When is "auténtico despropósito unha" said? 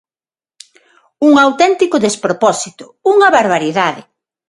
1.45-3.33